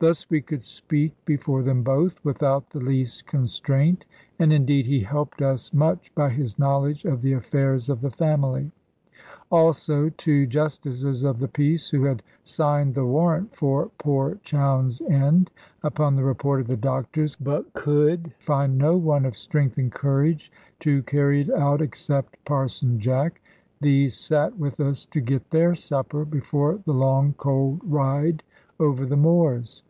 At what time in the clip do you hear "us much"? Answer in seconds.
5.40-6.14